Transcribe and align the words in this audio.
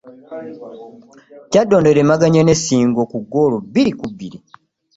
Kyaddondo 1.49 1.89
eremaganye 1.93 2.41
ne 2.43 2.55
Ssingo 2.59 3.01
ku 3.11 3.17
ggoolo 3.25 3.55
bbiri 3.65 3.91
ku 3.99 4.05
bbiri 4.13 4.37